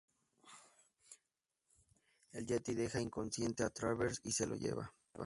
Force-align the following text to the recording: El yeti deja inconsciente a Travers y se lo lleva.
El 2.33 2.47
yeti 2.47 2.73
deja 2.73 2.99
inconsciente 2.99 3.63
a 3.63 3.69
Travers 3.69 4.19
y 4.23 4.31
se 4.31 4.47
lo 4.47 4.55
lleva. 4.55 4.91